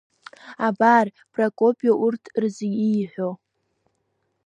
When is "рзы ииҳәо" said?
2.43-3.29